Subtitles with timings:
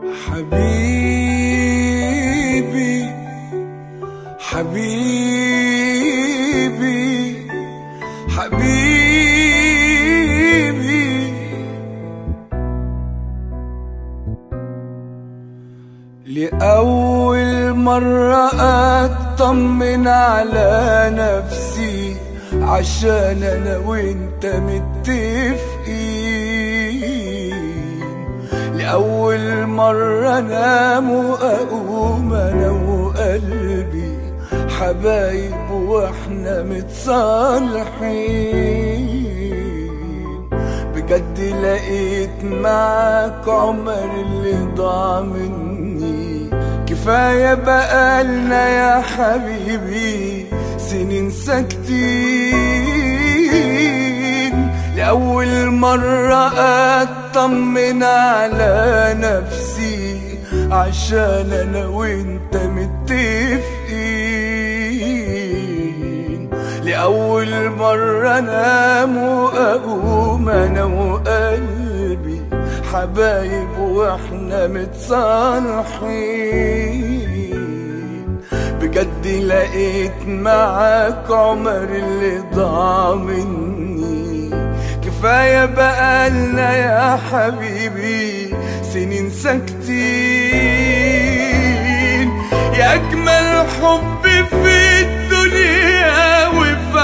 [0.00, 0.80] حبيبي
[4.38, 5.00] حبيبي
[8.28, 9.50] حبيبي.
[16.26, 18.50] لأول مرة
[19.04, 22.16] أطمن على نفسي
[22.52, 26.19] عشان أنا وأنت متفقين.
[28.90, 34.18] لأول مرة أنام وأقوم أنا وقلبي
[34.78, 37.90] حبايب وإحنا متصالحين.
[40.94, 46.50] بجد لقيت معاك عمر اللي ضاع مني.
[46.86, 50.46] كفاية بقالنا يا حبيبي
[50.78, 52.59] سنين ساكتين.
[55.10, 56.46] لأول مرة
[57.02, 60.38] أطمن على نفسي
[60.70, 63.30] عشان أنا وأنت متفقين.
[66.84, 72.42] لأول مرة أنام وأقوم أنا وقلبي
[72.92, 75.90] حبايب وإحنا متصالحين.
[78.80, 83.89] بجد لقيت معاك عمر اللي ضاع مني.
[85.20, 88.54] كفاية بقالنا يا حبيبي.
[88.92, 89.90] سنين ساكتين.
[92.74, 96.98] يا أجمل حب في الدنيا وفي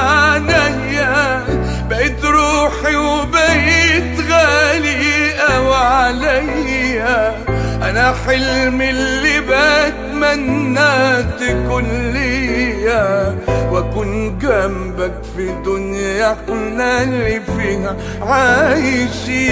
[1.90, 7.44] بقيت روحي وبقيت غالي أوي عليا
[7.82, 9.75] أنا حلمي اللي بتمنى
[11.40, 13.36] تكون ليا
[13.70, 19.46] وأكون جنبك في دنيا إحنا اللي فيها عايشين.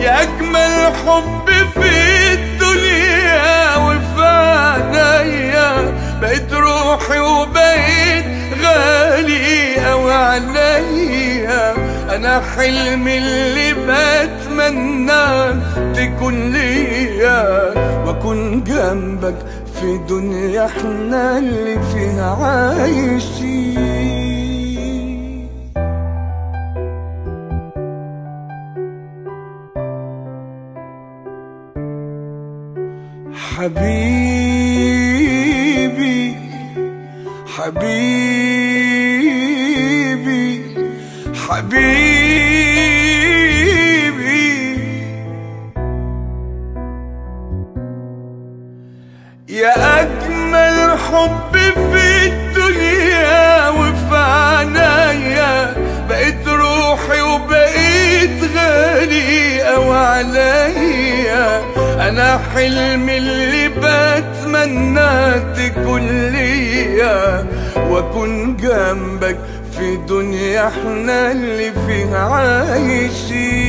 [0.00, 1.90] يا أجمل حب في
[2.32, 4.24] الدنيا وفي
[4.94, 5.70] عينيا
[6.20, 8.24] بقيت روحي وبقيت
[8.62, 11.74] غالي أوي عليا.
[12.14, 15.24] أنا حلمي اللي بتمنى
[15.94, 16.63] تكون ليا
[18.94, 19.38] جنبك
[19.74, 23.74] في دنيا إحنا اللي فيها عايشين.
[34.94, 36.34] حبيبي
[37.46, 37.94] حبيبي
[41.48, 42.93] حبيبي.
[51.74, 55.74] في الدنيا وفي عينيا
[56.08, 61.60] بقيت روحي وبقيت غالي أوي عليا
[62.08, 67.46] أنا حلمي اللي بتمنى تكون ليا
[67.76, 69.36] وأكون جنبك
[69.78, 73.63] في دنيا إحنا اللي فيها عايشين.